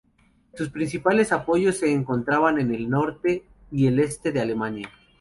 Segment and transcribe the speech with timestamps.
[0.55, 4.89] Sus principales apoyos se encontraban en el norte y el este de Alemania.